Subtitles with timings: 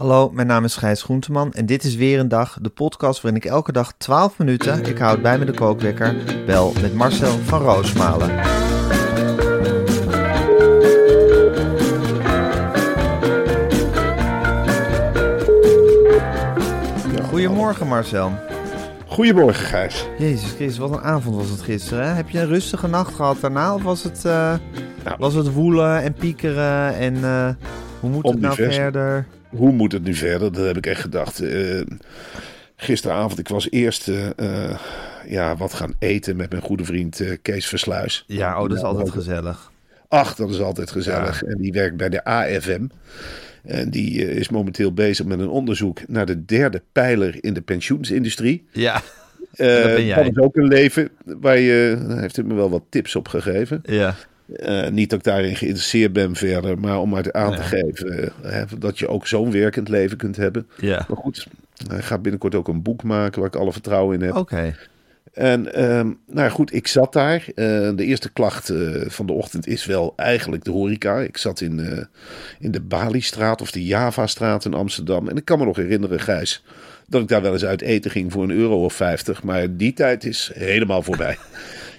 [0.00, 3.40] Hallo, mijn naam is Gijs Groenteman en dit is weer een dag, de podcast waarin
[3.42, 6.16] ik elke dag 12 minuten, ik houd bij me de kookwekker,
[6.46, 8.30] bel met Marcel van Roosmalen.
[17.28, 18.32] Goedemorgen Marcel.
[19.06, 20.06] Goedemorgen, Gijs.
[20.18, 22.06] Jezus Christus, wat een avond was het gisteren.
[22.06, 22.12] Hè?
[22.12, 24.54] Heb je een rustige nacht gehad daarna of was het, eh,
[25.04, 25.16] Nou.
[25.18, 27.48] was het woelen en piekeren en eh,
[28.00, 29.26] hoe moet het nou verder?
[29.50, 30.52] Hoe moet het nu verder?
[30.52, 31.40] Dat heb ik echt gedacht.
[31.40, 31.80] Eh,
[32.76, 34.26] gisteravond, ik was eerst eh,
[34.70, 34.78] eh,
[35.28, 38.24] ja, wat gaan eten met mijn goede vriend Kees Versluis.
[38.26, 39.72] Ja, oh, dat is altijd ook- gezellig.
[40.08, 41.42] Ach, dat is altijd gezellig.
[41.42, 42.86] En die werkt bij de AFM.
[43.64, 48.66] En die is momenteel bezig met een onderzoek naar de derde pijler in de pensioensindustrie.
[48.72, 49.02] Ja,
[49.52, 50.28] Eh, dat ben jij.
[50.28, 53.80] is ook een leven waar je, hij heeft me wel wat tips op gegeven.
[53.84, 54.14] ja.
[54.56, 57.68] Eh, niet dat ik daarin geïnteresseerd ben verder, maar om maar aan te Nee.
[57.84, 60.68] geven eh, hè, dat je ook zo'n werkend leven kunt hebben.
[60.80, 61.46] Ja, Maar goed,
[61.88, 64.36] hij gaat binnenkort ook een boek maken waar ik alle vertrouwen in heb.
[64.36, 64.74] oké.
[65.32, 67.44] En ehm, nou goed, ik zat daar.
[67.54, 68.72] Eh, de eerste klacht
[69.06, 71.18] van de ochtend is wel eigenlijk de horeca.
[71.20, 72.06] Ik zat in,
[72.60, 75.28] in de Baliestraat of de Javastraat in Amsterdam.
[75.28, 76.64] En ik kan me nog herinneren, Gijs,
[77.08, 79.42] dat ik daar wel eens uit eten ging voor een euro of vijftig.
[79.42, 81.36] Maar die tijd is helemaal voorbij.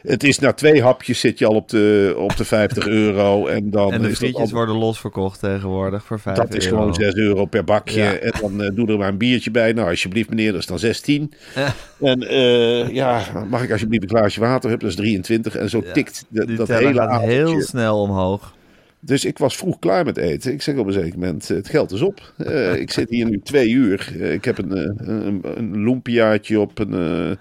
[0.02, 3.48] Het is na twee hapjes zit je al op de, op de 50 euro.
[3.48, 6.66] En dan En de is dat frietjes al- worden losverkocht tegenwoordig voor 5 dat is
[6.66, 6.78] euro.
[6.78, 8.02] gewoon 6 euro per bakje.
[8.02, 8.14] Ja.
[8.14, 9.74] En dan eh, doe er maar een biertje bij.
[9.74, 11.34] Nou, alsjeblieft meneer, dat is dan 16.
[11.56, 11.74] Ja.
[12.02, 14.90] En eh, ja, mag ik alsjeblieft een glaasje water hebben?
[14.90, 15.56] Dat is 23.
[15.56, 17.36] En zo Ja, tikt de- dat hele gaat avondje.
[17.36, 18.54] heel snel omhoog.
[19.00, 20.52] Dus ik was vroeg klaar met eten.
[20.54, 22.34] Ik zeg op een zeker moment, eh, het geld is op.
[22.76, 24.22] Ik zit hier nu twee uur.
[24.32, 24.78] Ik heb een,
[25.10, 26.80] een, een loempiaatje op.
[26.80, 27.38] Een,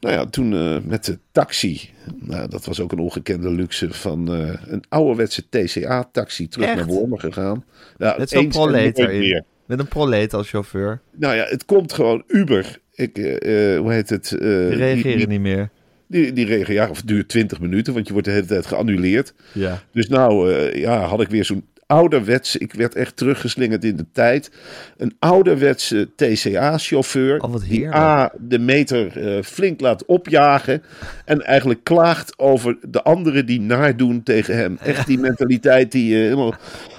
[0.00, 1.90] nou ja, toen eh, met de taxi.
[2.20, 6.76] Nou, dat was ook een ongekende luxe van eh, een ouderwetse TCA-taxi terug Echt?
[6.76, 7.64] naar Wormen gegaan.
[7.96, 9.44] Nou, Met zo'n meer.
[9.66, 11.00] Met een proleet als chauffeur.
[11.16, 12.78] Nou ja, het komt gewoon Uber.
[12.92, 14.28] Ik, eh, hoe heet het?
[14.28, 15.70] Die reageren die, niet meer.
[16.06, 19.34] die, die ja, of het duurt 20 minuten, want je wordt de hele tijd geannuleerd.
[19.52, 19.82] Ja.
[19.92, 24.50] Dus nou, ja, had ik weer zo'n ouderwets, ik werd echt teruggeslingerd in de tijd.
[24.96, 27.42] Een ouderwetse TCA-chauffeur.
[27.42, 27.94] Oh, die.
[27.94, 30.82] A, de meter eh, flink laat opjagen.
[31.24, 34.78] En eigenlijk klaagt over de anderen die naardoen tegen hem.
[34.82, 36.54] Echt die mentaliteit die eh, helemaal...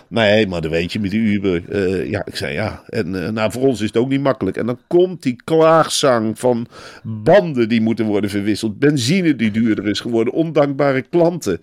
[0.08, 1.64] Nee, maar dat weet je met die Uber.
[1.70, 2.84] Eh, ja, ik zei ja.
[2.88, 4.58] En nou, voor ons is het ook niet makkelijk.
[4.58, 6.68] En dan komt die klaagzang van
[7.04, 8.80] banden die moeten worden verwisseld.
[8.80, 10.34] Benzine die duurder is geworden.
[10.34, 11.62] Ondankbare klanten.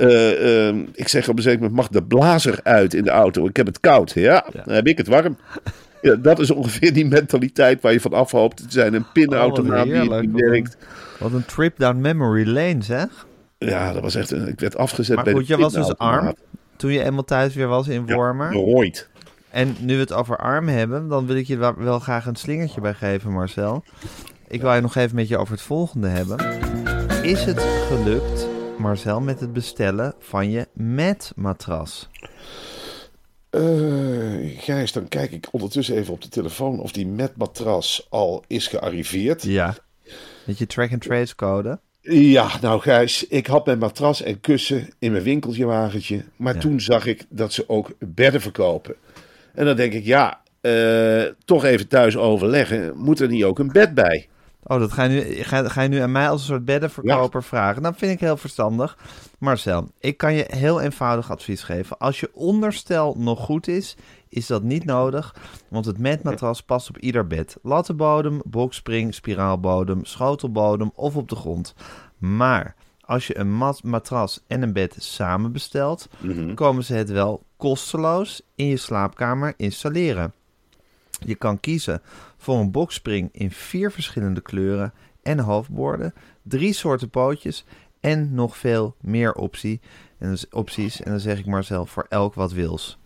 [0.00, 3.46] Eh, ehm, ik zeg op een zeker moment, mag de blazer uit in de auto?
[3.46, 4.12] Ik heb het koud.
[4.14, 5.36] Ja, dan heb ik het warm.
[6.02, 8.94] Ja, dat is ongeveer die mentaliteit waar je van afhoopt te zijn.
[8.94, 10.20] Een pinautomaat die Oh, heerlijk.
[10.22, 10.76] niet Wat een- werkt.
[11.18, 13.06] Wat een trip down memory lane, zeg.
[13.58, 14.30] Ja, dat was echt...
[14.30, 16.34] Een, ik werd afgezet Maar bij goed, de je was dus arm
[16.76, 18.52] toen je eenmaal thuis weer was in Ja, Wormer.
[18.52, 19.08] Nooit.
[19.50, 22.36] En nu we het over arm hebben, dan wil ik je wel, wel graag een
[22.36, 23.84] slingertje bij geven, Marcel.
[24.48, 26.38] Ik wil je nog even met je over het volgende hebben.
[27.22, 28.46] Is het gelukt,
[28.80, 30.68] Marcel, met het bestellen van je
[31.34, 32.08] matras?
[33.50, 33.60] Eh,
[34.58, 38.66] Gijs, dan kijk ik ondertussen even op de telefoon of die met matras al is
[38.66, 39.42] gearriveerd.
[39.42, 39.74] Ja.
[40.44, 41.78] Met je track-and-trace code?
[42.00, 46.24] Ja, nou Gijs, ik had mijn matras en kussen in mijn winkeltje wagentje.
[46.36, 46.60] Maar Ja.
[46.60, 48.94] toen zag ik dat ze ook bedden verkopen.
[49.54, 52.96] En dan denk ik, ja, eh, toch even thuis overleggen.
[52.96, 54.28] Moet er niet ook een bed bij?
[54.62, 57.42] Oh, dat ga je, nu, ga, ga je nu aan mij als een soort beddenverkoper
[57.42, 57.82] vragen?
[57.82, 58.98] Dat vind ik heel verstandig.
[59.38, 61.98] Marcel, ik kan je heel eenvoudig advies geven.
[61.98, 63.96] Als je onderstel nog goed is,
[64.28, 65.34] is dat niet nodig.
[65.68, 67.56] Want het matmatras past op ieder bed.
[67.62, 71.74] Lattenbodem, boxspring, spiraalbodem, schotelbodem of op de grond.
[72.18, 76.08] Maar als je een mat matras en een bed samen bestelt,
[76.54, 80.32] komen ze het wel kosteloos in je slaapkamer installeren.
[81.26, 82.02] Je kan kiezen
[82.40, 84.92] voor een boxspring in vier verschillende kleuren
[85.22, 87.64] en hoofdborden, drie soorten pootjes
[88.00, 89.80] en nog veel meer optie.
[90.18, 91.02] En dus opties.
[91.02, 92.98] En dan zeg ik maar zelf voor elk wat wils.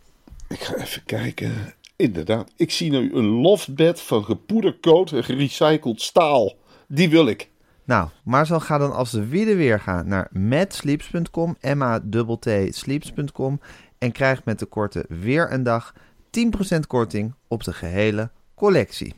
[0.49, 1.75] Ik ga even kijken.
[1.97, 6.53] Inderdaad, ik zie nu een loftbed van gepoedercoat en gerecycled staal.
[6.89, 7.51] Die wil ik.
[7.85, 12.01] Nou, Marcel, ga dan als de wiede weer gaan naar matsleeps.com, m a
[12.41, 13.61] t sleeps.com
[13.99, 15.95] en krijg met de korte weer een dag
[16.77, 19.15] 10% korting op de gehele collectie.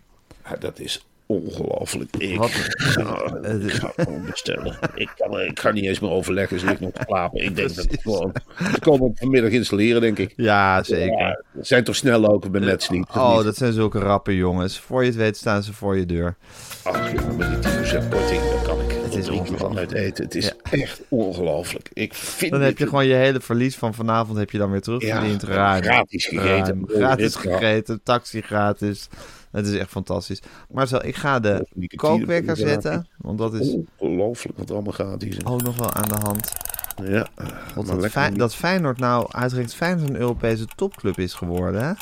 [0.49, 2.17] Ja, dat is ongelooflijk.
[2.17, 4.79] Ik, Wat- ga, ik ga gewoon bestellen.
[4.95, 7.45] Ik kan, ik ga niet eens meer overleggen, dus ik nog slapen.
[7.45, 8.33] Ik denk dat ik gewoon...
[8.73, 10.33] Ze komen vanmiddag installeren, denk ik.
[10.37, 11.19] Ja, zeker.
[11.19, 13.45] Ja, zijn toch snel ook bij of Oh, niet?
[13.45, 14.79] dat zijn zulke rappe jongens.
[14.79, 16.37] Voor je het weet staan ze voor je deur.
[16.83, 19.29] Ach, ja, met die 10% korting, dan kan ik Het is
[19.93, 20.25] eten.
[20.25, 21.89] Het is echt ongelooflijk.
[21.93, 24.81] Ik vind Dan heb je gewoon je hele verlies van vanavond heb je dan weer
[24.81, 25.47] terugverdiend.
[25.47, 26.85] Ja, gratis gegeten.
[26.87, 29.09] Gratis gegeten, taxi gratis.
[29.57, 30.41] Het is echt fantastisch.
[30.71, 33.09] Marcel, ik ga de Nicotine kookwekker zetten.
[33.17, 35.45] Want dat is Ongelooflijk wat allemaal gratis is.
[35.45, 36.53] ook nog wel aan de hand.
[37.03, 37.27] Ja,
[37.75, 38.39] Want maar dat, niet.
[38.39, 41.85] dat Feyenoord nou uitgerekend Feyenoord een Europese topclub is geworden.
[41.85, 41.93] Hè?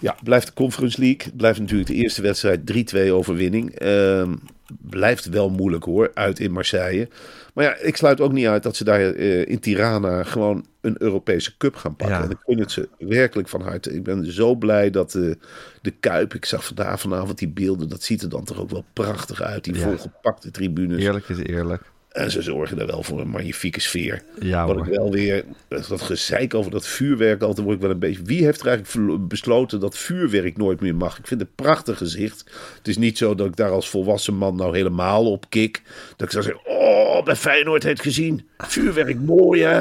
[0.00, 1.32] Ja, blijft de Conference League.
[1.36, 2.60] Blijft natuurlijk de eerste wedstrijd
[3.06, 3.70] 3-2 overwinning.
[3.74, 4.34] Ehm,
[4.80, 7.08] blijft wel moeilijk hoor, uit in Marseille.
[7.52, 11.02] Maar ja, ik sluit ook niet uit dat ze daar eh, in Tirana gewoon een
[11.02, 12.16] Europese cup gaan pakken.
[12.16, 12.24] Ja.
[12.24, 13.94] En ik gun het ze werkelijk van harte.
[13.94, 15.30] Ik ben zo blij dat eh,
[15.82, 18.84] de Kuip, ik zag vandaag vanavond die beelden, dat ziet er dan toch ook wel
[18.92, 19.64] prachtig uit.
[19.64, 19.80] Die Ja.
[19.80, 21.02] volgepakte tribunes.
[21.02, 21.82] Eerlijk is eerlijk.
[22.12, 24.22] En ze zorgen er wel voor een magnifieke sfeer.
[24.40, 27.98] Ja Wat ik wel weer, dat gezeik over dat vuurwerk, altijd word ik wel een
[27.98, 28.22] beetje.
[28.22, 31.18] Wie heeft er eigenlijk besloten dat vuurwerk nooit meer mag?
[31.18, 32.44] Ik vind het een prachtig gezicht.
[32.78, 35.82] Het is niet zo dat ik daar als volwassen man nou helemaal op kik.
[36.16, 38.48] Dat ik zou zeggen: Oh, bij Feyenoord heeft gezien.
[38.58, 39.80] Vuurwerk mooi hè.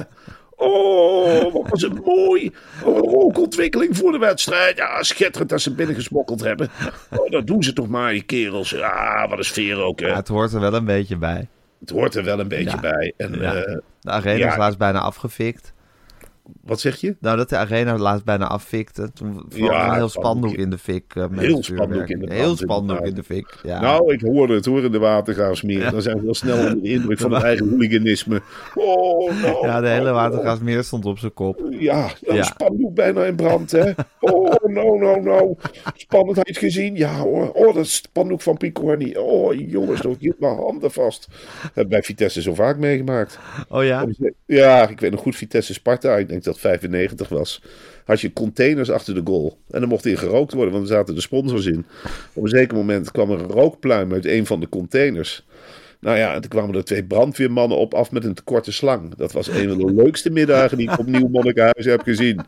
[0.56, 2.52] Oh, wat was het mooi.
[2.84, 4.78] Oh, een rookontwikkeling voor de wedstrijd.
[4.78, 6.70] Ja, schitterend dat ze binnengesmokkeld hebben.
[7.18, 8.70] Oh, dat doen ze toch maar, die kerels.
[8.70, 10.00] Ja, wat een sfeer ook.
[10.00, 10.08] Hè.
[10.08, 11.48] Ja, het hoort er wel een beetje bij.
[11.82, 12.80] Het hoort er wel een beetje Ja.
[12.80, 13.14] bij.
[13.18, 13.54] En Ja.
[13.54, 15.74] eh, De arena is laatst bijna afgefikt.
[16.64, 17.16] Wat zeg je?
[17.20, 19.12] Nou, dat de arena laatst bijna affikte.
[19.14, 21.16] Toen Ja, een heel spandoek in de fik.
[21.16, 23.82] eh, met Heel spandoek in de brand, Heel spandoek in de fik, ja.
[23.82, 25.92] Nou, ik hoorde het hoor in de watergaasmeer.
[25.92, 28.42] Dan zijn we wel snel onder de indruk van het eigen hooliganisme.
[28.76, 29.68] Oh, nou.
[29.68, 31.62] ja, de hele oh, stond op zijn kop.
[31.70, 32.44] Ja, een Ja.
[32.44, 33.92] spandoek bijna in brand, hè?
[34.20, 35.56] Oh, nou, nou, nou.
[35.96, 36.96] Spannendheid gezien?
[36.96, 37.52] Ja hoor.
[37.52, 39.16] Oh, dat spandoek van Picorni.
[39.18, 41.28] Oh, jongens, dat hield mijn handen vast.
[41.62, 43.40] Dat heb ik bij Vitesse zo vaak meegemaakt.
[43.70, 44.06] Oh ja?
[44.46, 47.62] Ja, ik weet nog goed, Vitesse Sparta, ik denk dat het 95 was.
[48.06, 49.58] Had je containers achter de goal.
[49.70, 51.86] En dan mocht in gerookt worden, want er zaten de sponsors in.
[52.34, 55.46] Op een zeker moment kwam er een rookpluim uit een van de containers.
[56.02, 59.16] Nou ja, en toen kwamen er twee brandweermannen op af met een te korte slang.
[59.16, 62.42] Dat was een van de leukste middagen die ik op Nieuw Monnikenhuizen heb gezien.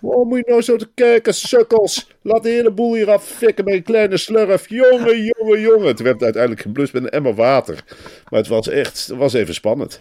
[0.00, 2.10] Oh, moet je nou zo te kijken, sukkels.
[2.22, 4.68] Laat de hele boel hier affikken met een kleine slurf.
[4.68, 5.86] Jongen, jongen, jongen.
[5.86, 7.84] Het werd uiteindelijk geblust met een emmer water.
[8.28, 10.00] Maar het was echt, het was even spannend.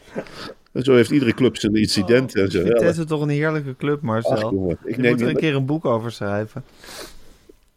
[0.71, 2.61] En zo heeft iedere club zijn incidenten en zo.
[2.63, 4.31] Vitesse is toch een heerlijke club, Marcel.
[4.31, 6.63] Ach, jongen, ik je neem moet er een keer een boek over schrijven.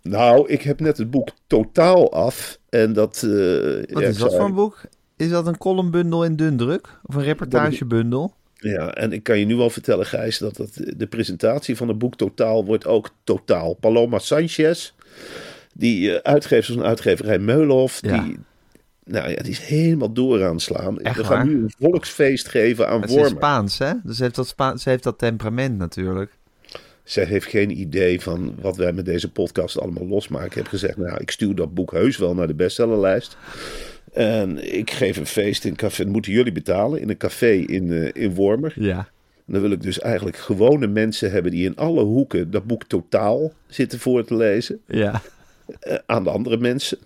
[0.03, 2.59] Nou, ik heb net het boek totaal af.
[2.69, 3.23] En dat...
[3.23, 3.31] eh,
[3.95, 4.81] Wat ja, is dat voor een boek?
[5.17, 6.89] Is dat een columnbundel in dun druk?
[7.03, 8.35] Of een reportagebundel?
[8.55, 11.99] Ja, en ik kan je nu al vertellen, Gijs, dat, dat de presentatie van het
[11.99, 13.75] boek Totaal wordt ook totaal.
[13.75, 14.93] Paloma Sanchez,
[15.75, 18.23] die eh, uitgever van uitgeverij Meulhof, Ja.
[18.23, 18.39] die,
[19.05, 21.01] nou ja, die is helemaal door aan het slaan.
[21.01, 21.47] Echt We gaan waar?
[21.47, 23.31] nu een volksfeest geven aan is Wormer.
[23.31, 23.93] Spaans, hè?
[24.05, 26.31] Dus ze heeft, dat Spa ze heeft dat temperament natuurlijk.
[27.05, 30.49] Zij heeft geen idee van wat wij met deze podcast allemaal losmaken.
[30.49, 33.37] Ik heb gezegd, nou, ik stuur dat boek heus wel naar de bestsellerlijst.
[34.13, 36.03] En ik geef een feest in een café.
[36.05, 38.73] Dat moeten jullie betalen in een café in, eh, in Wormer.
[38.77, 38.99] Ja.
[39.47, 42.85] En dan wil ik dus eigenlijk gewone mensen hebben die in alle hoeken dat boek
[42.85, 44.81] totaal zitten voor te lezen.
[44.87, 45.23] Ja.
[45.81, 46.99] eh, aan de andere mensen.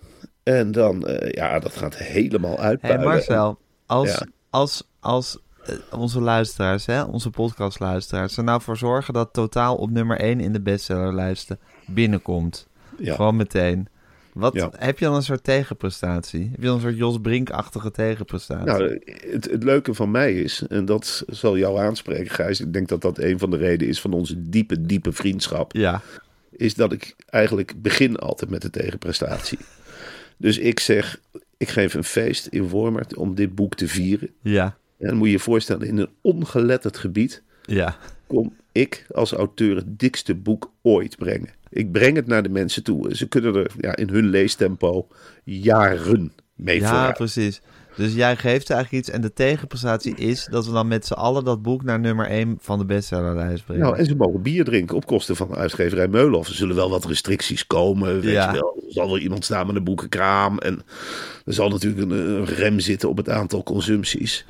[0.47, 3.05] En dan, eh, ja, dat gaat helemaal Hé uitpuilen.
[3.07, 4.25] Marcel, als, Ja.
[4.49, 9.89] als, als eh, onze luisteraars, hè, onze podcastluisteraars, er nou voor zorgen dat totaal op
[9.89, 12.67] nummer 1 in de bestsellerlijsten binnenkomt.
[12.97, 13.15] Ja.
[13.15, 13.87] Gewoon meteen.
[14.33, 14.71] Wat, Ja.
[14.77, 16.47] Heb je dan een soort tegenprestatie?
[16.51, 18.65] Heb je dan een soort Jos Brink-achtige tegenprestatie?
[18.65, 18.99] Nou,
[19.31, 22.59] het, het leuke van mij is, en dat zal jou aanspreken, Gijs.
[22.61, 25.73] Ik denk dat dat een van de redenen is van onze diepe, diepe vriendschap.
[25.75, 26.01] ja,
[26.51, 29.57] Is dat ik eigenlijk begin altijd met de tegenprestatie.
[30.37, 31.19] Dus ik zeg,
[31.57, 34.29] ik geef een feest in Wormer om dit boek te vieren.
[34.41, 37.97] ja, En dan moet je je voorstellen, in een ongeletterd gebied ja.
[38.27, 41.49] kom ik als auteur het dikste boek ooit brengen.
[41.69, 43.15] Ik breng het naar de mensen toe.
[43.15, 45.07] Ze kunnen er ja, in hun leestempo
[45.43, 47.15] jaren mee Ja, vooruit.
[47.17, 47.61] precies.
[47.97, 51.43] Dus jij geeft eigenlijk iets en de tegenprestatie is dat we dan met z'n allen
[51.43, 53.83] dat boek naar nummer 1 van de bestsellerlijst brengen.
[53.83, 56.47] Nou, en ze mogen bier drinken op kosten van de uitgeverij Meulhof.
[56.47, 58.53] Er zullen wel wat restricties komen, weet Ja.
[58.53, 58.75] je wel.
[58.87, 60.57] Er zal wel iemand staan met een boekenkraam.
[60.57, 60.81] En
[61.45, 64.45] er zal natuurlijk een, een rem zitten op het aantal consumpties.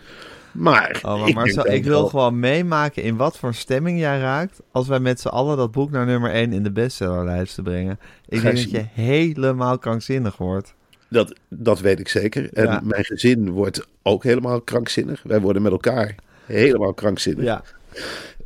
[0.51, 4.59] Maar, Oh, maar ik, Marcel, wil wel- gewoon meemaken in wat voor stemming jij raakt
[4.71, 7.99] als wij met z'n allen dat boek naar nummer 1 in de bestsellerlijsten brengen.
[8.27, 10.75] Ik denk dat je helemaal krankzinnig wordt.
[11.09, 12.49] Dat, dat weet ik zeker.
[12.53, 12.81] En Ja.
[12.83, 15.23] mijn gezin wordt ook helemaal krankzinnig.
[15.23, 17.43] Wij worden met elkaar helemaal krankzinnig.
[17.43, 17.63] Ja.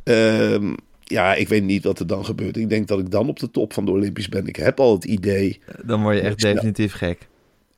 [0.04, 0.72] Ehm,
[1.04, 2.56] ja, ik weet niet wat er dan gebeurt.
[2.56, 4.46] Ik denk dat ik dan op de top van de Olympisch ben.
[4.46, 5.60] Ik heb al het idee.
[5.84, 7.28] Dan word je echt definitief gek.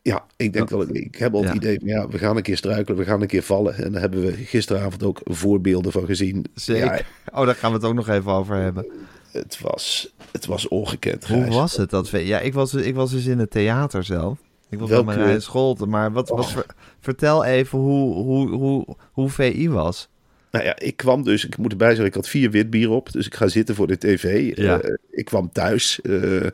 [0.03, 1.55] Ja, ik denk dat ik, ik heb al het Ja.
[1.57, 3.76] idee van ja, we gaan een keer struikelen, we gaan een keer vallen.
[3.76, 6.45] En daar hebben we gisteravond ook voorbeelden van gezien.
[6.55, 6.85] Zeker.
[6.85, 7.00] Ja,
[7.41, 8.87] Oh, daar gaan we het ook nog even over hebben.
[9.33, 11.26] het was, het was ongekend.
[11.26, 11.91] Hoe was het?
[11.91, 14.38] Dat we, ja, ik was, ik was dus in het theater zelf.
[14.75, 16.47] Ik was Welke- op mijn school, maar wat, wat, Oh.
[16.47, 16.66] ver-
[17.00, 20.09] vertel even hoe, hoe, hoe, hoe VI was.
[20.50, 23.12] Nou ja, ik kwam dus, ik moet erbij zeggen, ik had vier witbier op.
[23.12, 24.57] Dus ik ga zitten voor de tv.
[24.57, 24.81] Ja.
[24.81, 26.00] Eh, ik kwam thuis.
[26.02, 26.52] eh, er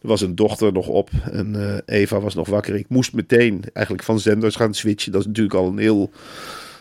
[0.00, 2.74] was een dochter nog op en eh, Eva was nog wakker.
[2.74, 5.12] Ik moest meteen eigenlijk van zenders gaan switchen.
[5.12, 6.10] Dat is natuurlijk al een heel...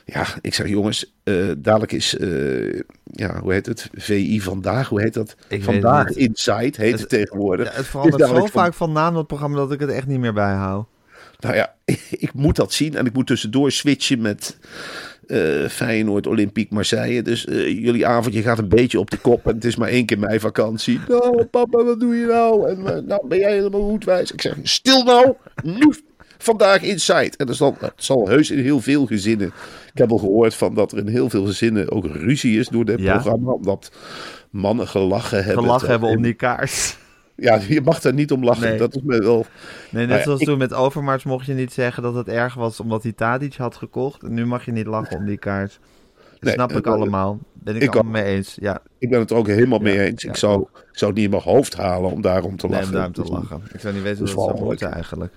[0.05, 3.89] Ja, ik zeg jongens, eh, dadelijk is, eh, ja, hoe heet het?
[3.93, 5.35] VI Vandaag, hoe heet dat?
[5.47, 6.09] Ik Vandaag.
[6.09, 7.67] Inside heet het, Het- tegenwoordig.
[7.71, 10.19] Ja, het verandert Dus zo vaak van naam dat programma dat ik het echt niet
[10.19, 10.85] meer bijhoud.
[11.39, 11.73] Nou ja,
[12.25, 14.57] ik moet dat zien en ik moet tussendoor switchen met
[15.27, 17.21] eh Feyenoord, Olympique Marseille.
[17.21, 20.19] Dus jullie avondje gaat een beetje op de kop en het is maar één keer
[20.19, 20.99] mijn vakantie.
[21.07, 22.69] Nou papa, wat doe je nou?
[22.69, 24.31] En nou ben jij helemaal goedwijs.
[24.31, 25.33] Ik zeg, stil nou,
[25.63, 25.93] nu
[26.43, 27.31] vandaag inside.
[27.37, 29.47] En dat zal, het zal heus in heel veel gezinnen.
[29.93, 32.85] Ik heb al gehoord van dat er in heel veel gezinnen ook ruzie is door
[32.85, 33.13] dit Ja.
[33.13, 33.51] programma.
[33.51, 33.91] Omdat
[34.49, 35.63] mannen gelachen hebben.
[35.63, 36.97] Gelachen hebben om die kaars.
[37.35, 38.67] Ja, je mag daar niet om lachen.
[38.69, 38.77] Nee.
[38.77, 39.45] Dat is me wel...
[39.89, 42.27] Nee, net Nou ja, zoals ik- toen met Overmars mocht je niet zeggen dat het
[42.27, 44.23] erg was omdat hij Tadic had gekocht.
[44.23, 45.79] En nu mag je niet lachen om die kaars.
[46.31, 47.39] Dat Nee, snap ik allemaal.
[47.53, 48.57] Ben ik, ik allemaal mee eens.
[48.59, 50.21] Ja, Ik ben het er ook helemaal mee eens.
[50.23, 50.29] ja.
[50.29, 52.87] Ik, zou, ik zou het niet in mijn hoofd halen om daarom te nee, lachen.
[52.89, 53.61] om daarom te lachen.
[53.73, 55.33] Ik zou niet weten dat wat het zou moeten eigenlijk.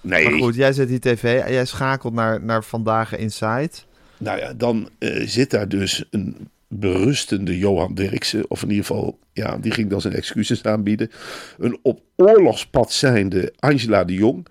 [0.00, 3.70] Nee, Maar goed, jij zet die tv en jij schakelt naar, naar Vandaag Inside.
[4.18, 8.50] nou ja, dan eh, zit daar dus een berustende Johan Derksen.
[8.50, 11.10] Of in ieder geval, ja, die ging dan zijn excuses aanbieden.
[11.58, 14.46] Een op oorlogspad zijnde Angela de Jong.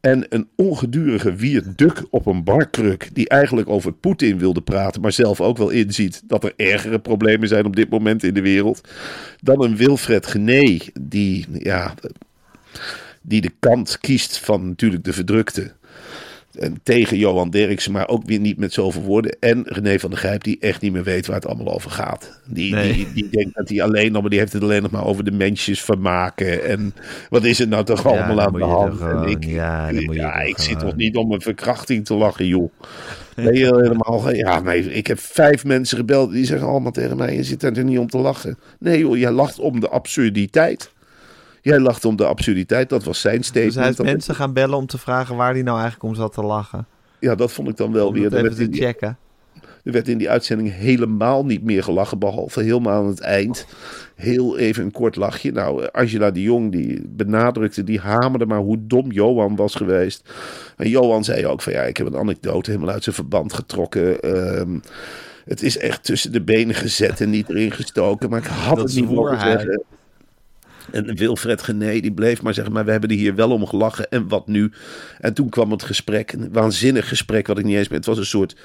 [0.00, 3.08] En een ongedurige Wiert Duk op een barkruk.
[3.12, 5.00] Die eigenlijk over Poetin wilde praten.
[5.00, 8.42] Maar zelf ook wel inziet dat er ergere problemen zijn op dit moment in de
[8.42, 8.88] wereld.
[9.40, 10.78] Dan een Wilfred Gené.
[11.00, 11.94] Die, ja,
[13.26, 15.72] die de kant kiest van natuurlijk de verdrukte.
[16.58, 19.36] En tegen Johan Derksen, maar ook weer niet met zoveel woorden.
[19.40, 22.40] En René van der Grijp, die echt niet meer weet waar het allemaal over gaat.
[22.46, 22.92] Die, Nee.
[22.92, 25.24] die, die denkt dat hij alleen nog, maar die heeft het alleen nog maar over
[25.24, 26.64] de mensjes vermaken.
[26.64, 26.94] En
[27.30, 28.94] wat is er nou toch allemaal aan de hand?
[28.96, 29.88] gewoon- ik, ja,
[30.40, 32.70] ik zit toch niet om een verkrachting te lachen, joh.
[33.36, 37.42] Je helemaal, ja, nee, ik heb vijf mensen gebeld, die zeggen allemaal tegen mij, je
[37.44, 38.58] zit daar toch niet om te lachen.
[38.78, 40.92] Nee joh, jij lacht om de absurditeit.
[41.64, 43.74] Jij lacht om de absurditeit, dat was zijn Dus statement.
[43.74, 46.32] hij is Dat- mensen gaan bellen om te vragen waar hij nou eigenlijk om zat
[46.32, 46.86] te lachen.
[47.20, 48.30] Ja, dat vond ik dan wel Om weer.
[48.30, 49.18] dat Er even te checken.
[49.84, 53.66] er werd in die uitzending helemaal niet meer gelachen, behalve helemaal aan het eind.
[54.14, 55.52] Heel even een kort lachje.
[55.52, 60.28] Nou, Angela de Jong die benadrukte, die hamerde maar hoe dom Johan was geweest.
[60.76, 64.20] En Johan zei ook van ja, ik heb een anekdote helemaal uit zijn verband getrokken.
[64.20, 64.78] Ehm,
[65.44, 68.86] het is echt tussen de benen gezet en niet erin gestoken, maar ik had Dat
[68.88, 69.50] het niet mogen hij.
[69.50, 69.82] zeggen.
[70.90, 74.08] En Wilfred Gené, die bleef maar zeggen, maar we hebben er hier wel om gelachen.
[74.08, 74.72] En wat nu?
[75.20, 77.98] En toen kwam het gesprek, een waanzinnig gesprek, wat ik niet eens meer...
[77.98, 78.56] Het was een soort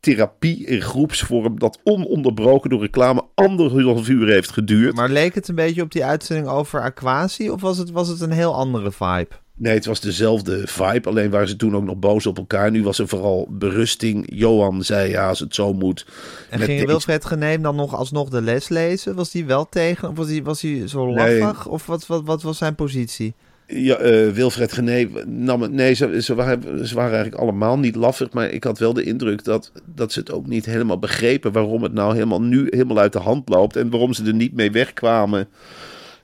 [0.00, 4.94] therapie in groepsvorm, dat ononderbroken door reclame anderhalf uur heeft geduurd.
[4.94, 7.50] Maar leek het een beetje op die uitzending over Aquasi?
[7.50, 9.42] Of was het, was het een heel andere vibe?
[9.56, 12.70] Nee, het was dezelfde vibe, alleen waren ze toen ook nog boos op elkaar.
[12.70, 14.26] Nu was er vooral berusting.
[14.32, 16.06] Johan zei, ja, als het zo moet...
[16.50, 19.14] En ging Wilfred Geneem dan nog alsnog de les lezen?
[19.14, 20.08] Was hij wel tegen?
[20.08, 21.38] Of was hij, was hij zo Nee.
[21.38, 21.66] laffig?
[21.66, 23.34] Of wat, wat, wat was zijn positie?
[23.66, 25.72] Ja, eh, Wilfred Gené nam het.
[25.72, 28.32] Nee, ze, ze, waren, ze waren eigenlijk allemaal niet laffig.
[28.32, 31.52] Maar ik had wel de indruk dat, dat ze het ook niet helemaal begrepen.
[31.52, 33.76] waarom het nou helemaal nu helemaal uit de hand loopt.
[33.76, 35.48] En waarom ze er niet mee wegkwamen.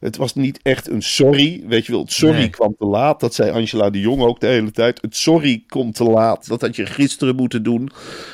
[0.00, 1.62] Het was niet echt een sorry.
[1.66, 2.50] Weet je wel, het sorry Nee.
[2.50, 3.20] kwam te laat.
[3.20, 5.00] Dat zei Angela de Jong ook de hele tijd.
[5.02, 6.48] Het sorry komt te laat.
[6.48, 7.90] Dat had je gisteren moeten doen.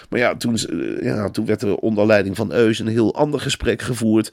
[0.09, 3.41] Maar ja, toen, eh, ja, toen werd er onder leiding van Eus een heel ander
[3.41, 4.33] gesprek gevoerd.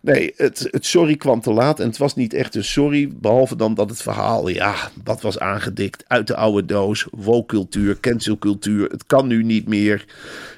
[0.00, 1.80] Nee, het, het sorry kwam te laat.
[1.80, 3.10] En het was niet echt een sorry.
[3.20, 4.74] Behalve dan dat het verhaal, ja,
[5.04, 7.06] dat was aangedikt uit de oude doos.
[7.10, 8.88] Woke-cultuur, cancelcultuur.
[8.90, 10.04] Het kan nu niet meer.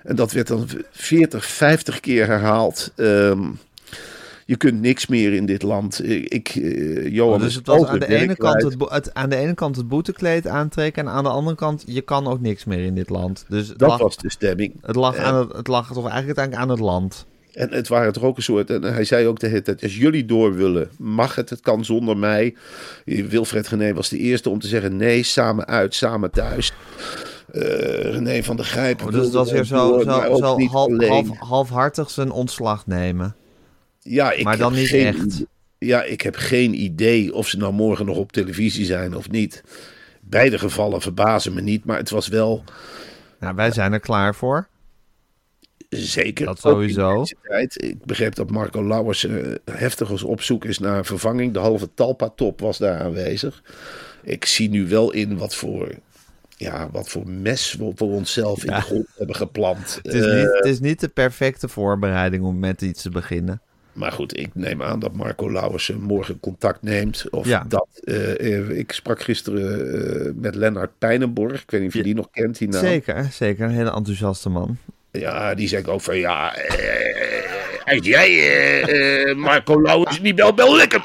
[0.02, 2.92] En dat werd dan 40, 50 keer herhaald.
[2.97, 3.42] Ehm,
[4.46, 6.08] Je kunt niks meer in dit land.
[6.08, 9.54] Ik, eh, Johan dus is het was aan de, ene kant het, aan de ene
[9.54, 12.94] kant het boetekleed aantrekken en aan de andere kant je kan ook niks meer in
[12.94, 13.44] dit land.
[13.48, 14.74] Dus Dat lag, was de stemming.
[14.82, 17.26] het, lag aan het, het lag toch eigenlijk aan het land.
[17.52, 18.70] En het waren toch ook een soort.
[18.70, 21.50] En hij zei ook de hele tijd: als jullie door willen, mag het.
[21.50, 22.54] Het kan zonder mij.
[23.04, 26.72] Wilfred Gené was de eerste om te zeggen: nee, samen uit, samen thuis.
[27.52, 27.62] Eh
[28.12, 29.00] René van der Grijp.
[29.02, 33.36] Oh, dus het wilde was weer zo, door, zo, zo half, halfhartig zijn ontslag nemen.
[34.04, 35.44] Ja, ik maar dan niet geen echt.
[35.78, 39.62] Ja, ik heb geen idee of ze nou morgen nog op televisie zijn of niet.
[40.20, 42.64] Beide gevallen verbazen me niet, maar het was wel
[43.40, 44.68] Nou, wij zijn er klaar voor.
[45.88, 46.46] zeker.
[46.46, 47.25] Dat sowieso.
[47.75, 51.52] Ik begreep dat Marco Lauwers eh, heftig als op zoek is naar een vervanging.
[51.52, 53.62] De halve Talpa-top was daar aanwezig.
[54.23, 55.94] Ik zie nu wel in wat voor,
[56.56, 60.00] ja, wat voor mes we voor onszelf in de grond hebben geplant.
[60.02, 63.62] Het is, Eh, niet, het is niet de perfecte voorbereiding om met iets te beginnen.
[63.94, 67.24] Maar goed, ik neem aan dat Marco Lauwers eh, morgen contact neemt.
[67.30, 67.64] Of Ja.
[67.68, 67.88] dat.
[68.04, 69.94] eh, eh, ik sprak gisteren
[70.26, 71.62] eh, met Lennart Pijnenborg.
[71.62, 72.04] Ik weet niet of je Ja.
[72.04, 72.58] die nog kent.
[72.58, 72.84] Die naam.
[72.84, 73.64] Zeker, zeker.
[73.64, 74.76] Een hele enthousiaste man.
[75.10, 76.54] Ja, die zei ook van ja.
[76.56, 81.02] eh, jij eh, Marco Lauwers niet belt, bel ik hem.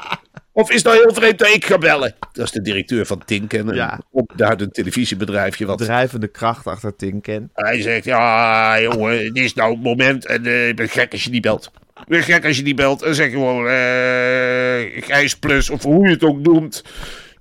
[0.52, 2.14] Of is dat heel vreemd dat ik ga bellen?
[2.32, 3.68] Dat is de directeur van Tinken.
[3.68, 4.00] Een Ja.
[4.10, 5.66] opduidend televisiebedrijfje.
[5.66, 7.50] Wat Drijvende kracht achter Tinken.
[7.54, 11.30] Hij zegt, ja jongen, dit is nou het moment en ik ben gek als je
[11.30, 11.70] niet belt.
[12.10, 13.02] Ben gek als je niet belt.
[13.02, 16.84] En zeg gewoon, eh Gijs Plus, of hoe je het ook noemt.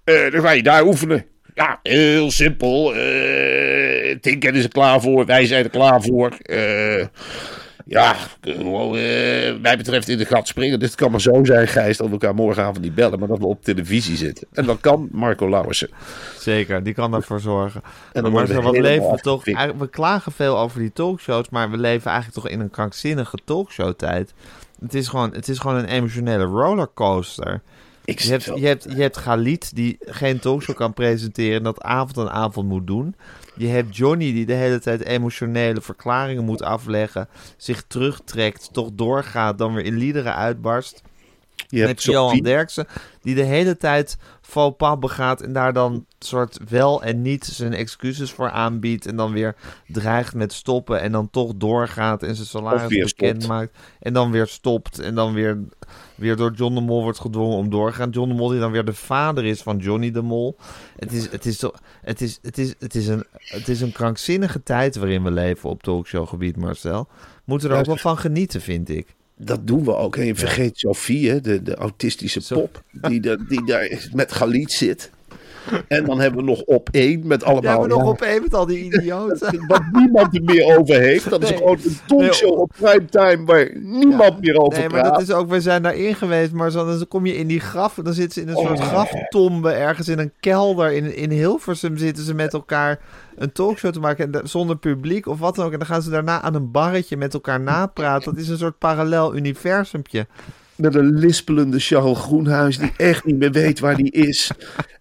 [0.04, 1.26] Eh, dan ga je daar oefenen.
[1.54, 2.96] Ja, heel simpel.
[2.96, 6.32] Eh Tinken is er klaar voor, wij zijn er klaar voor.
[6.42, 7.06] Eh,
[7.90, 10.80] ja, gewoon, eh, mij betreft in de gat springen.
[10.80, 13.38] Dus het kan maar zo zijn, Gijs, dat we elkaar morgenavond niet bellen, maar dat
[13.38, 14.48] we op televisie zitten.
[14.54, 15.90] En dan kan Marco Lauwersen.
[16.40, 17.82] Zeker, die kan ervoor zorgen.
[18.12, 19.46] dan maar zo, wat leven we toch?
[19.78, 24.34] We klagen veel over die talkshows, maar we leven eigenlijk toch in een krankzinnige talkshow-tijd.
[24.82, 27.62] Het is gewoon, het is gewoon een emotionele rollercoaster.
[28.06, 31.82] Ik Je hebt, je hebt, je hebt Galit die geen talkshow kan presenteren en dat
[31.82, 33.16] avond aan avond moet doen.
[33.60, 39.58] Je hebt Johnny die de hele tijd emotionele verklaringen moet afleggen, zich terugtrekt, toch doorgaat,
[39.58, 41.02] dan weer in liederen uitbarst.
[41.68, 42.44] Je je Johan Sophie.
[42.44, 42.88] Derksen,
[43.22, 44.18] die de hele tijd
[44.50, 49.16] faux pas begaat en daar dan soort wel en niet zijn excuses voor aanbiedt en
[49.16, 49.56] dan weer
[49.88, 54.48] dreigt met stoppen en dan toch doorgaat en zijn salaris bekend maakt en dan weer
[54.48, 55.58] stopt en dan weer,
[56.16, 58.10] weer door John de Mol wordt gedwongen om doorgaan.
[58.10, 60.58] John de Mol die dan weer de vader is van Johnny de Mol.
[60.96, 61.64] Het is, het is,
[62.02, 65.70] het is, het is, het is, een, het is een krankzinnige tijd waarin we leven
[65.70, 67.08] op talkshowgebied, Marcel.
[67.44, 69.16] Moeten er ook wel van genieten, vind ik.
[69.42, 70.16] Dat doen we ook.
[70.16, 74.72] En je vergeet Sophie, hè, de, de autistische pop, die, de, die daar met Galit
[74.72, 75.10] zit.
[75.88, 77.72] En dan hebben we nog op één met allemaal...
[77.74, 79.66] Ja, maar nog ja, op een met al die idioten.
[79.68, 81.30] Wat niemand er meer over heeft.
[81.30, 82.58] Dat is gewoon een talkshow Nee.
[82.60, 86.52] op primetime waar niemand meer over Nee, maar dat is ook, we zijn daarin geweest,
[86.52, 88.86] maar zo, dan kom je in die graf, dan zitten ze in een soort Oh.
[88.88, 90.92] graftombe ergens in een kelder.
[90.92, 93.00] In, in Hilversum zitten ze met elkaar
[93.36, 95.72] een talkshow te maken en zonder publiek of wat dan ook.
[95.72, 98.34] En dan gaan ze daarna aan een barretje met elkaar napraten.
[98.34, 100.28] Dat is een soort parallel universumpje.
[100.80, 104.52] Met een lispelende Charles Groenhuis die echt niet meer weet waar die is.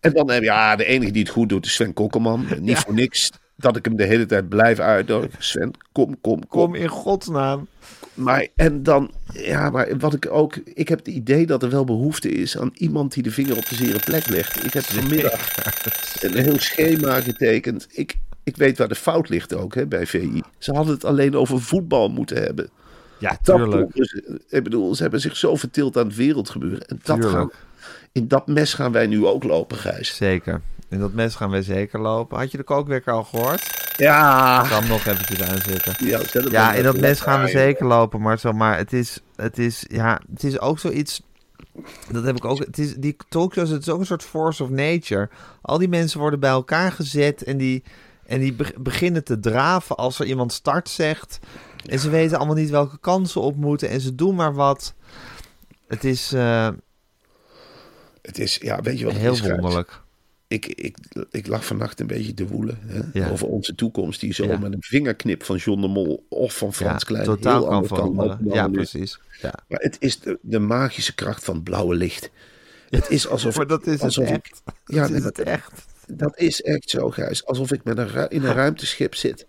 [0.01, 2.47] En dan heb je, ja, de enige die het goed doet is Sven Kokkelman.
[2.61, 5.43] Niet voor niks dat ik hem de hele tijd blijf uitnodigen.
[5.43, 6.49] Sven, kom, kom, kom.
[6.49, 7.67] Kom in godsnaam.
[8.15, 11.85] Maar, en dan, ja, maar wat ik ook, ik heb het idee dat er wel
[11.85, 14.65] behoefte is aan iemand die de vinger op de zere plek legt.
[14.65, 15.55] Ik heb vanmiddag
[16.23, 17.87] een heel schema getekend.
[17.91, 20.43] Ik, ik weet waar de fout ligt ook hè, bij VI.
[20.59, 22.71] Ze hadden het alleen over voetbal moeten hebben.
[23.19, 23.95] Ja, tuurlijk.
[23.95, 26.81] dus, ik bedoel, ze hebben zich zo vertild aan het wereldgebeuren.
[26.87, 27.35] En dat Tuurlijk.
[27.37, 27.51] gaan,
[28.13, 30.17] in dat mes gaan wij nu ook lopen, Gijs.
[30.17, 30.61] Zeker.
[30.89, 32.39] In dat mes gaan wij zeker lopen.
[32.39, 33.93] Had je de kookwekker al gehoord?
[33.97, 36.07] Ja, Ik kan hem nog eventjes aanzetten.
[36.07, 38.53] ja, Ja, in dat mes gaan we zeker lopen, Marcel.
[38.53, 41.23] Maar het is, het is, ja, het is ook zoiets.
[42.11, 42.59] Dat heb ik ook.
[42.59, 45.29] Het is, die talkshows, het is ook een soort force of nature.
[45.63, 47.83] Al die mensen worden bij elkaar gezet en die,
[48.27, 51.39] en die be- beginnen te draven als er iemand start zegt.
[51.87, 54.95] En ze weten allemaal niet welke kansen op moeten en ze doen maar wat.
[55.87, 56.69] Het is eh,
[58.23, 60.01] Het is, ja, weet je wat het heel wonderlijk.
[60.49, 60.97] Ik, ik,
[61.31, 63.31] ik lag vannacht een beetje te woelen hè, Ja.
[63.31, 64.21] over onze toekomst.
[64.21, 64.59] Die zo Ja.
[64.59, 67.87] met een vingerknip van John de Mol of van Frans ja, Klein totaal heel kan
[67.87, 68.39] veranderen.
[68.45, 69.21] Ja, precies.
[69.41, 69.55] Ja.
[69.69, 72.31] Maar het is de, de magische kracht van het blauwe licht.
[72.89, 73.57] Het is alsof...
[73.57, 74.63] Maar dat is het alsof ik- echt.
[74.85, 75.73] ja, dat is het echt.
[76.13, 77.45] Dat is echt zo, Gijs.
[77.47, 79.47] Alsof ik met een in een ruimteschip zit.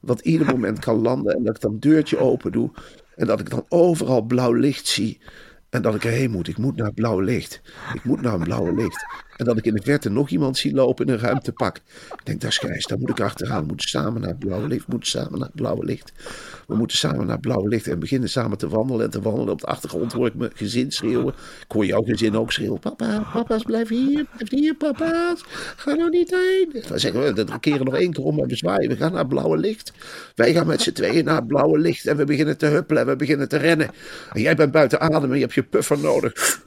[0.00, 1.34] Wat ieder moment kan landen.
[1.34, 2.70] En dat ik dan een deurtje open doe.
[3.16, 5.20] En dat ik dan overal blauw licht zie.
[5.70, 6.48] En dat ik erheen moet.
[6.48, 7.60] Ik moet naar blauw licht.
[7.94, 9.06] Ik moet naar een blauwe licht.
[9.36, 11.76] En dat ik in de verte nog iemand zie lopen in een ruimtepak.
[11.76, 13.60] Ik denk, dat is Gijs, daar moet ik achteraan.
[13.60, 14.86] We moeten samen naar het blauwe licht.
[14.86, 16.12] We moeten samen naar het blauwe licht.
[16.66, 17.86] We moeten samen naar het blauwe licht.
[17.86, 19.52] En beginnen samen te wandelen en te wandelen.
[19.52, 21.34] Op de achtergrond hoor ik mijn gezin schreeuwen.
[21.64, 22.78] Ik hoor jouw gezin ook schreeuwen.
[22.78, 24.26] Papa, papa's, blijf hier.
[24.36, 25.44] Blijf hier, papa's.
[25.76, 26.82] Ga nou niet heen.
[26.88, 28.88] Dan zeggen we, dat keren nog één keer om en we zwaaien.
[28.88, 29.92] We gaan naar blauwe licht.
[30.34, 32.06] Wij gaan met z'n tweeën naar het blauwe licht.
[32.06, 33.90] En we beginnen te huppelen en we beginnen te rennen.
[34.32, 36.60] En jij bent buiten adem en je hebt je puffer nodig.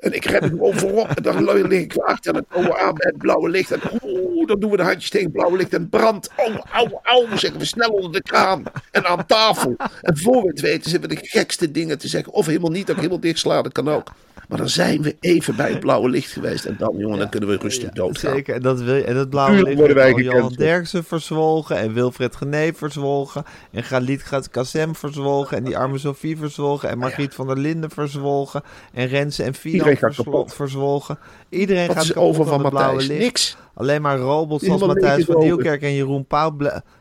[0.00, 1.08] En ik ren gewoon voorop.
[1.08, 2.34] En dan lig ik achter.
[2.34, 3.72] En dan komen we aan bij het blauwe licht.
[3.72, 5.74] En oeh, dan doen we de handjes tegen het blauwe licht.
[5.74, 6.30] En brand.
[6.36, 7.38] Au, au, au.
[7.38, 8.62] Zeggen we snel onder de kraan.
[8.90, 9.76] En aan tafel.
[10.00, 12.32] En voor we het weten zitten we de gekste dingen te zeggen.
[12.32, 12.90] Of helemaal niet.
[12.90, 13.62] Ook helemaal dichtslaan.
[13.62, 14.12] Dat kan ook.
[14.48, 16.64] Maar dan zijn we even bij het blauwe licht geweest.
[16.64, 18.34] En dan, jongen, dan kunnen we rustig doodgaan.
[18.34, 20.52] Zeker, en dat, wil je, en dat blauwe Tuurlijk licht worden wij Johan.
[20.52, 26.36] Derksen verzwolgen en Wilfred Gené verzwolgen en Galit gaat Kassem verzwolgen en die arme Sophie
[26.36, 30.54] verzwolgen en Margriet van der Linden verzwolgen en Renze en Fidan Iedereen gaat kapot.
[30.54, 31.18] verzwolgen.
[31.48, 33.08] Iedereen Wat gaat is kapot over van Matthijs?
[33.08, 33.56] Niks.
[33.74, 35.38] Alleen maar robots zoals Helemaal Matthijs van.
[35.38, 36.56] Nieuwkerk en Jeroen Pauw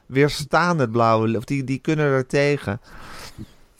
[0.05, 1.37] weerstaan het blauwe licht.
[1.37, 2.81] Of die, die kunnen er tegen.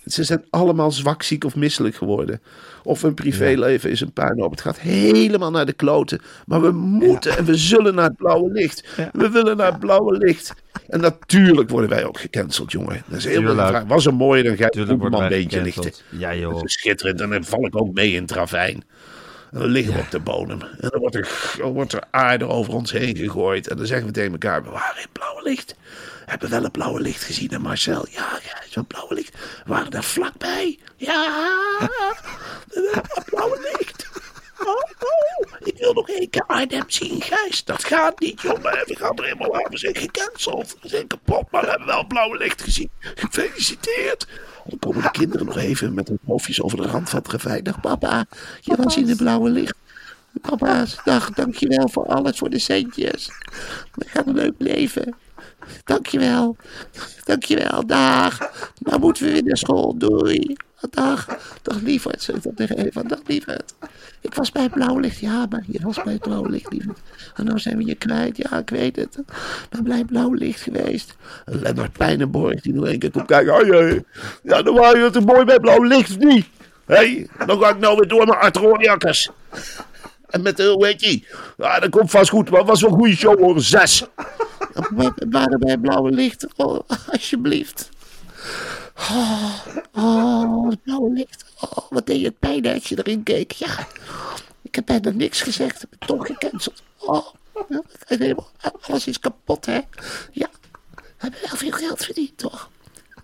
[0.06, 2.41] Ze zijn allemaal zwak, ziek of misselijk geworden.
[2.88, 4.52] Of hun privéleven is een puinhoop.
[4.52, 6.21] Het gaat helemaal naar de kloten.
[6.45, 8.84] Maar we moeten en we zullen naar het blauwe licht.
[9.13, 10.54] We willen naar het blauwe licht.
[10.89, 13.04] En natuurlijk worden wij ook gecanceld, jongen.
[13.08, 13.88] Dat is heel belangrijk.
[13.88, 15.91] Was er mooier dan wij een beetje lichten.
[16.10, 16.54] Ja joh.
[16.54, 17.21] Dat is schitterend.
[17.21, 18.84] En dan val ik ook mee in het ravijn.
[19.52, 20.62] En dan liggen we op de bodem.
[20.62, 23.68] En dan wordt, er, dan wordt er aarde over ons heen gegooid.
[23.68, 25.76] En dan zeggen we tegen elkaar: We waren in blauwe licht.
[26.26, 27.50] We hebben wel het blauwe licht gezien.
[27.50, 29.34] En Marcel, ja, ja, zo'n blauwe licht.
[29.34, 30.80] We waren daar vlakbij.
[30.96, 31.32] Ja,
[32.70, 34.07] we blauwe licht.
[35.60, 37.63] Ik wil nog één keer Arnhem zien, Gijs.
[37.63, 38.62] Dat gaat niet, jongen.
[38.62, 39.71] We gaan er helemaal aan.
[39.71, 40.77] We zijn gecanceld.
[40.82, 42.89] We zijn kapot, maar we hebben wel blauwe licht gezien.
[42.99, 44.27] Gefeliciteerd.
[44.65, 47.63] Dan komen de kinderen nog even met hun hoofdjes over de rand van het ravijn.
[47.63, 48.25] Dag papa,
[48.62, 49.75] je was in het blauwe licht.
[50.41, 53.30] Papa's, dag, dankjewel voor alles, voor de centjes.
[53.93, 55.15] We gaan een leuk leven.
[55.84, 56.56] Dankjewel.
[57.23, 58.51] Dankjewel, dag.
[58.80, 60.56] Nou moeten we weer naar school, doei.
[60.90, 61.28] Dag,
[61.62, 63.02] dag lieverd, zeg ik dan tegen Eva.
[63.02, 63.74] Dag lieverd.
[64.22, 67.00] Ik was bij het blauwe licht, ja, maar je was bij het blauwe licht, lieverd.
[67.36, 69.18] En nou zijn we je kwijt, ja, ik weet het.
[69.72, 71.16] Maar bij het blauwe licht geweest.
[71.46, 73.54] En Lennart Pijnenborg, die nog één keer komt kijken.
[73.54, 74.04] Hoi.
[74.44, 76.46] Ja, dan waren je toch mooi bij het blauwe licht, niet?
[76.86, 79.30] Hé, hey, dan ga ik nou weer door naar Art Roniakkers.
[80.28, 81.28] En met, uh, hoe heet die?
[81.58, 84.06] Ja, dat komt vast goed, maar was wel een goede show hoor, zes.
[85.30, 86.80] Waren bij blauwe licht, oh,
[87.12, 87.90] alsjeblieft.
[88.98, 91.46] Oh, oh, blauwe licht.
[91.60, 93.52] Oh, wat deed het pijn als je erin keek.
[93.52, 93.88] Ja,
[94.62, 95.84] ik heb bijna niks gezegd.
[95.84, 96.84] Ik ben toch gecanceld.
[96.98, 97.28] Oh,
[98.06, 98.48] helemaal,
[98.82, 99.80] alles is kapot, hè.
[100.32, 100.50] Ja,
[100.96, 102.70] we hebben wel veel geld verdiend, toch?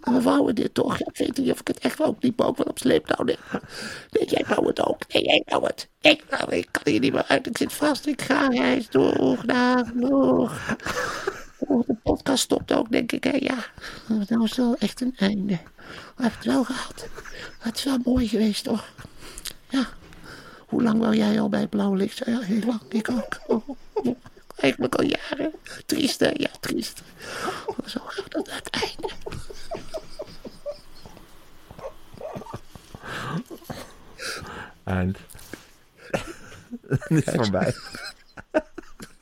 [0.04, 1.00] We wouden dit toch.
[1.00, 2.12] Ik weet niet of ik het echt wou.
[2.12, 3.26] Ik liep ook wel op sleeptouw.
[3.26, 3.38] Nee,
[4.10, 5.14] nee jij wou het ook.
[5.14, 5.90] Nee, jij wou het.
[6.02, 7.48] Nee, nou, ik kan hier niet meer uit.
[7.48, 8.08] Ik zit vast.
[8.08, 8.90] Ik ga reis.
[8.90, 10.76] Doeg, dag, doeg.
[11.68, 13.24] Oh, de podcast stopt ook, denk ik.
[13.24, 13.38] Hè?
[13.40, 13.66] Ja,
[14.08, 15.60] nou is het wel echt een einde.
[16.16, 17.08] We hebben het wel gehad.
[17.60, 18.94] Het is wel mooi geweest, toch?
[19.70, 19.88] Ja.
[20.68, 22.22] Hoe lang wou jij al bij het blauwe licht?
[22.26, 22.82] Ja, heel lang.
[22.90, 23.40] Ik ook.
[23.48, 23.68] Oh,
[24.56, 25.54] eigenlijk al jaren.
[25.86, 26.30] Triest, hè?
[26.34, 27.02] Ja, triest.
[27.86, 29.10] Zo gaat dat het einde.
[34.84, 35.18] Eind.
[36.88, 37.76] Het is voorbij.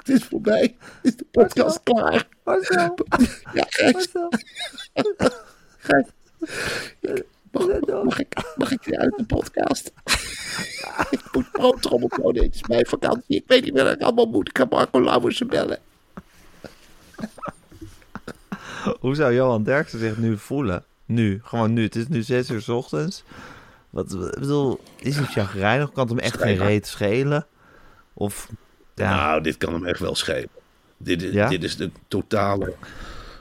[0.02, 0.76] Het is voorbij.
[1.02, 2.28] Is de podcast klaar?
[2.44, 2.98] Marcel,
[3.54, 3.94] Ja, Gijs.
[3.94, 4.32] Marcel.
[5.78, 6.06] Gijs.
[7.52, 9.94] Mag, mag, ik, mag ik weer uit de podcast?
[11.16, 12.34] ik moet broodtrommel doen.
[12.34, 13.36] Dit is mijn vakantie.
[13.36, 14.48] Ik weet niet meer wat ik allemaal moet.
[14.48, 15.80] Ik ga Marco Lauwersen bellen.
[19.00, 20.86] Hoe zou Johan Derksen zich nu voelen?
[21.06, 21.84] Nu, gewoon nu.
[21.84, 23.24] Het is nu zes uur 's ochtends.
[23.90, 25.92] Wat, ik bedoel, is hij chagrijnig?
[25.92, 27.48] Kan het hem echt geen reet schelen?
[28.14, 28.50] Of,
[29.02, 30.60] ja, Nou, dit kan hem echt wel schepen.
[30.98, 31.50] Dit is, Ja?
[31.50, 32.74] dit is de totale.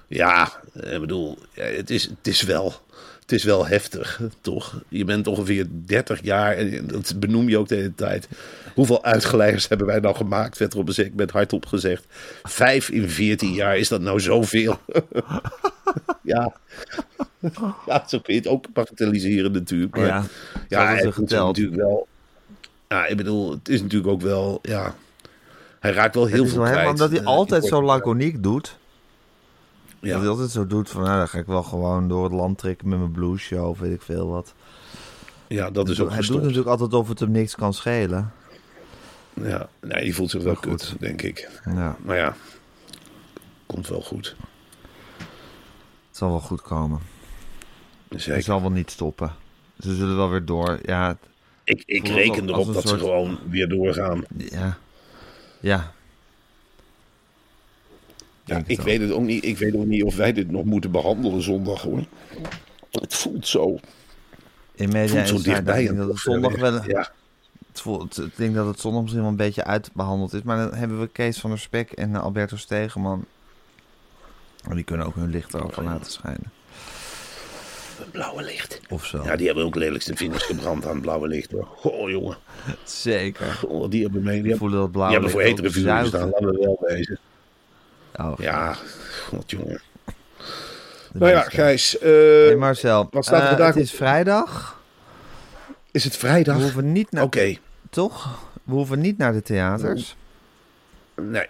[0.06, 2.74] Ja, ik bedoel, het is, het is wel.
[3.20, 4.82] Het is wel heftig, toch?
[4.88, 8.28] Je bent ongeveer 30 jaar en dat benoem je ook de hele tijd.
[8.74, 10.58] Hoeveel uitgeleiders hebben wij nou gemaakt?
[10.58, 12.04] Werd er op een zeker moment hardop gezegd.
[12.42, 14.78] Vijf in 14 jaar, is dat nou zoveel?
[16.22, 16.52] ja.
[17.86, 19.96] ja, zo kun je het ook bagatelliseren natuurlijk.
[19.96, 20.24] Maar, Ja,
[20.68, 22.08] ja, het is natuurlijk wel.
[22.88, 24.58] Ja, ik bedoel, het is natuurlijk ook wel.
[24.62, 24.94] Ja,
[25.80, 26.86] hij raakt wel heel het is veel wel kwijt.
[26.86, 28.78] hem, omdat hij altijd zo laconiek doet.
[30.00, 30.10] Ja.
[30.12, 32.58] Dat hij altijd zo doet van, nou, dan ga ik wel gewoon door het land
[32.58, 34.54] trekken met mijn show, of weet ik veel wat.
[35.46, 36.38] Ja, dat is ook hij gestopt.
[36.38, 38.32] doet natuurlijk altijd of het hem niks kan schelen.
[39.42, 40.64] Ja, nee, die voelt zich wel goed.
[40.64, 41.60] kut, denk ik.
[41.64, 42.34] Ja, Maar ja,
[43.66, 44.36] komt wel goed.
[46.08, 47.00] het zal wel goed komen.
[48.08, 48.42] Hij Zeker.
[48.42, 49.32] zal wel niet stoppen.
[49.78, 50.78] Ze zullen wel weer door.
[50.82, 51.16] Ja,
[51.64, 54.22] Ik, ik reken erop dat ze gewoon weer doorgaan.
[54.36, 54.78] ja.
[55.60, 55.92] Ja.
[58.44, 59.44] Ja, ik weet het ook niet.
[59.44, 62.04] Ik weet ook niet of wij dit nog moeten behandelen zondag hoor.
[62.90, 63.78] Het voelt zo.
[64.74, 65.94] In media voelt zo dichtbij.
[65.94, 66.88] Dat het zondag wel...
[66.88, 67.12] Ja.
[67.68, 70.42] Het voelt, ik denk dat het zondag misschien wel een beetje uitbehandeld is.
[70.42, 73.24] Maar dan hebben we Kees van der Spek en eh, Alberto Stegeman.
[74.68, 76.52] En die kunnen ook hun licht erover laten schijnen.
[78.00, 78.80] Het blauwe licht.
[78.88, 79.22] Of zo.
[79.24, 81.68] Ja, die hebben ook lelijkste vingers gebrand aan het blauwe licht hoor.
[81.76, 82.36] Goh jongen.
[82.84, 83.46] Zeker.
[83.46, 84.32] Goh, die hebben mee.
[84.32, 86.02] Die Die hebben, voelen dat die blauw hebben voor hetere zuigen.
[86.10, 86.30] gestaan.
[86.30, 87.18] Laten we wel wezen.
[88.16, 88.76] Oh, Ja,
[89.28, 89.80] god jongen.
[91.12, 91.40] Nou ja.
[91.40, 91.98] Gijs.
[91.98, 94.80] eh, Hey Marcel, wat staat er eh, vandaag het is vrijdag.
[95.90, 96.56] is het We vrijdag?
[96.56, 97.22] hoeven niet naar...
[97.22, 97.56] Oké.
[97.90, 98.38] Toch?
[98.64, 100.16] We hoeven niet naar de theaters.
[101.16, 101.46] Nee.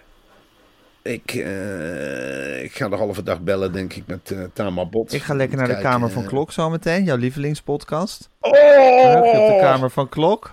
[1.03, 5.13] Ik, eh, ik ga de halve dag bellen, denk ik, met eh Tamar Bot.
[5.13, 7.03] Ik ga lekker naar de Kamer van eh, Klok zometeen.
[7.03, 8.29] Jouw lievelingspodcast.
[8.39, 8.51] Oh!
[8.51, 10.51] De Kamer van Klok.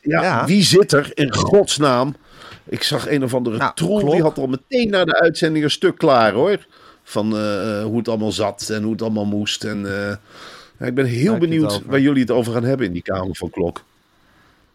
[0.00, 0.44] Ja, Ja.
[0.46, 2.14] wie zit er in godsnaam?
[2.64, 4.12] Ik zag een of andere Nou, troll, Klok.
[4.12, 6.66] die had al meteen na de uitzending een stuk klaar hoor.
[7.02, 7.30] Van
[7.82, 9.64] hoe het allemaal zat en hoe het allemaal moest.
[9.64, 9.80] En,
[10.78, 13.50] ja, ik ben heel benieuwd waar jullie het over gaan hebben in die Kamer van
[13.50, 13.84] Klok.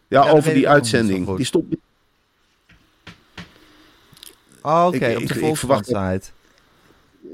[0.08, 1.36] Ja, weet over die uitzending.
[1.36, 1.64] Die stond
[4.66, 6.30] Oh, Oké, Ik- op ik- de ik Volkskrant verwacht site.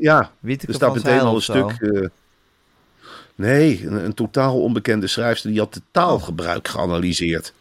[0.01, 1.71] Ja, Wieteke er staat meteen al een stuk.
[1.81, 2.07] eh,
[3.35, 7.53] nee, een, een totaal onbekende schrijfster die had de taalgebruik geanalyseerd.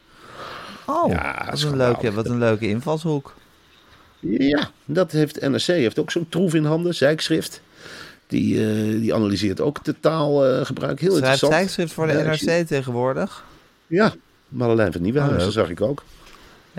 [0.85, 3.33] Oh, Ja, wat, een leuke, wat een leuke invalshoek.
[4.19, 5.65] Ja, dat heeft NRC.
[5.65, 7.61] Heeft ook zo'n troef in handen, zijkschrift.
[8.27, 10.99] Die, eh, die analyseert ook de taalgebruik.
[10.99, 11.51] Heel Schrijft interessant.
[11.51, 13.43] tijdschrift voor de NRC tegenwoordig.
[13.87, 14.13] Ja,
[14.47, 15.63] Marjolein van Nieuwenhuizen Oh, leuk.
[15.65, 16.03] zag ik ook.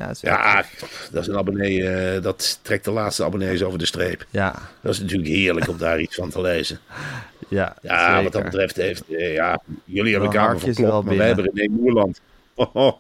[0.01, 0.65] Ja, het is Ja,
[1.13, 1.89] dat is een abonnee.
[1.89, 4.27] eh, dat trekt de laatste abonnees over de streep.
[4.31, 6.79] ja, Dat is natuurlijk heerlijk om daar iets van te lezen.
[7.49, 8.23] ja, Ja, zeker.
[8.23, 9.03] wat dat betreft heeft...
[9.09, 11.51] eh, ja, jullie hebben wel Klok, maar wij hebben.
[11.55, 12.21] René Moerland.
[12.73, 12.93] Oh.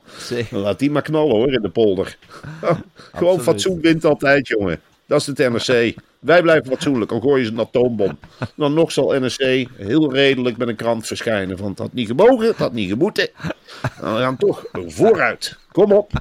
[0.50, 2.16] Laat die maar knallen hoor, in de polder.
[3.14, 4.80] Gewoon fatsoen wint altijd, jongen.
[5.10, 5.94] Dat is het NRC.
[6.18, 8.18] Wij blijven fatsoenlijk, al gooien ze een atoombom.
[8.54, 11.56] Dan nog zal NRC heel redelijk met een krant verschijnen.
[11.56, 13.28] Want het had niet gemogen, het had niet gemoeten.
[14.00, 15.58] Nou, we gaan toch vooruit.
[15.72, 16.12] Kom op.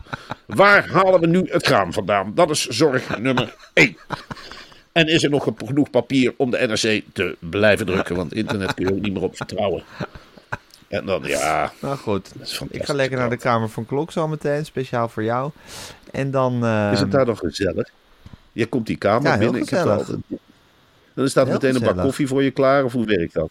[0.46, 2.32] Waar halen we nu het graan vandaan?
[2.36, 3.98] Dat is zorg nummer één.
[4.92, 8.16] En is er nog genoeg papier om de NRC te blijven drukken?
[8.16, 9.84] Want internet kun je ook niet meer op vertrouwen.
[10.88, 14.66] En dan, ja, Nou goed, dat ik ga lekker naar de Kamer van Klok zometeen,
[14.66, 15.52] speciaal voor jou.
[16.12, 16.66] En dan...
[16.92, 17.90] Is het daar nog gezellig?
[18.60, 19.62] Je komt die kamer Ja, binnen.
[19.62, 20.18] Ik heb altijd...
[21.14, 23.50] Dan staat meteen een bak koffie voor je klaar, of hoe werkt dat?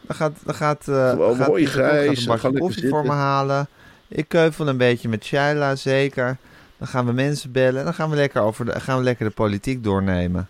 [0.00, 3.12] Dan gaat, dan gaat, eh Gewoon gaat mooi grijs, gaat een lekker koffie voor me
[3.12, 3.68] halen.
[4.08, 6.36] Ik keuvel een beetje met Shaila, zeker.
[6.78, 7.84] Dan gaan we mensen bellen.
[7.84, 10.48] Dan gaan we lekker, over de, gaan we lekker de politiek doornemen.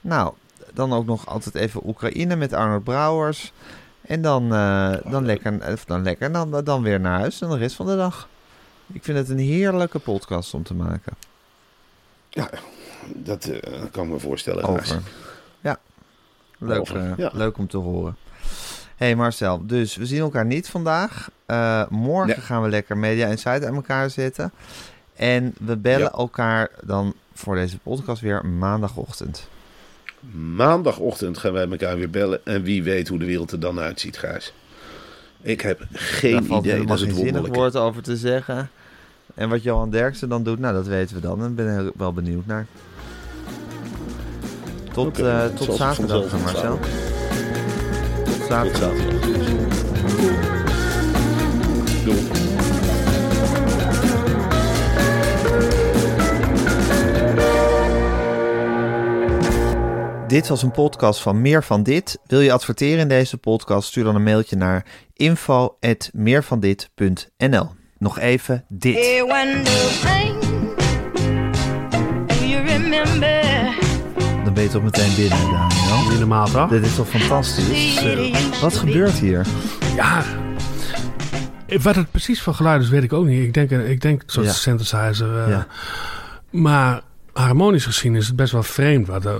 [0.00, 0.32] Nou,
[0.72, 3.52] dan ook nog altijd even Oekraïne met Arnold Brouwers.
[4.00, 7.56] En dan, eh, dan lekker, of dan, lekker dan, dan weer naar huis en de
[7.56, 8.28] rest van de dag.
[8.92, 11.12] Ik vind het een heerlijke podcast om te maken.
[12.28, 12.50] Ja,
[13.14, 14.64] dat eh, kan ik me voorstellen.
[14.64, 15.00] Over.
[15.60, 15.78] Ja,
[16.58, 17.30] leuk, Over, eh, ja.
[17.32, 18.16] leuk om te horen.
[18.96, 21.28] hey Marcel, dus we zien elkaar niet vandaag.
[21.46, 22.44] Eh, morgen Nee.
[22.44, 24.52] gaan we lekker Media Insight aan elkaar zetten.
[25.14, 26.10] En we bellen Ja.
[26.10, 29.48] elkaar dan voor deze podcast weer maandagochtend.
[30.54, 32.40] Maandagochtend gaan wij elkaar weer bellen.
[32.44, 34.52] En wie weet hoe de wereld er dan uitziet, Gijs.
[35.42, 36.84] Ik heb Daar geen valt idee.
[36.84, 38.70] Dat is het zinnig woord over te zeggen.
[39.34, 41.42] En wat Johan Derksen dan doet, nou dat weten we dan.
[41.42, 42.66] En ik ben heel- wel benieuwd naar.
[44.96, 46.78] Tot, Oké, eh, tot zaterdag, Marcel.
[46.78, 46.88] Tot
[48.24, 48.48] Tot zaterdag.
[48.48, 48.92] zaterdag.
[52.04, 52.28] Doei.
[60.26, 62.18] Dit was een podcast van Meer van Dit.
[62.26, 63.88] Wil je adverteren in deze podcast?
[63.88, 68.94] Stuur dan een mailtje naar info.meervandit.nl Nog even dit.
[68.94, 69.24] Hey,
[74.56, 76.08] ben je toch meteen binnen, Daniel.
[76.10, 76.68] Niet normaal toch?
[76.68, 78.04] Dit is toch fantastisch?
[78.60, 79.46] Wat gebeurt hier?
[79.96, 80.22] Ja.
[81.82, 83.42] Wat het precies voor geluid is, weet ik ook niet.
[83.44, 84.52] Ik denk, ik denk een soort Ja.
[84.52, 85.42] synthesizer.
[85.42, 85.66] eh, Ja.
[86.50, 87.00] Maar
[87.32, 89.38] harmonisch gezien is het best wel vreemd wat, er,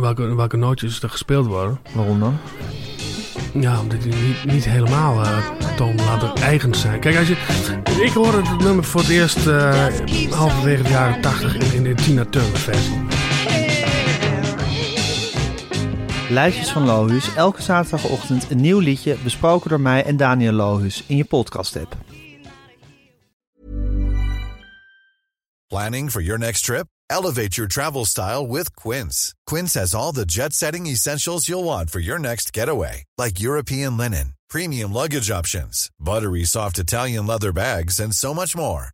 [0.00, 1.78] welke, welke nootjes er gespeeld worden.
[1.92, 2.36] Waarom dan?
[3.52, 5.38] Ja, omdat die niet, niet helemaal uh,
[5.76, 7.00] toonladder eigen zijn.
[7.00, 7.36] Kijk, als je,
[8.04, 9.84] ik hoorde het nummer voor het eerst eh,
[10.30, 12.92] halverwege de jaren 80 in, in de Tina Turner versie.
[16.34, 17.34] Lijstjes van Lohus.
[17.34, 21.96] Elke zaterdagochtend een nieuw liedje besproken door mij en Daniel Lohus in je podcast app.
[25.66, 26.86] Planning for your next trip?
[27.06, 29.34] Elevate your travel style with Quince.
[29.50, 33.96] Quince has all the jet setting essentials you'll want for your next getaway, like European
[33.96, 38.93] linen, premium luggage options, buttery soft Italian leather bags, and so much more.